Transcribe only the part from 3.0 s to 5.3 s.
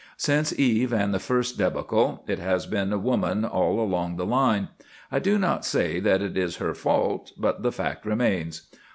woman all along the line. I